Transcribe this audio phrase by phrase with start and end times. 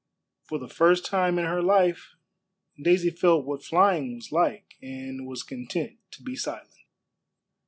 [0.45, 2.15] For the first time in her life
[2.81, 6.73] Daisy felt what flying was like, and was content to be silent.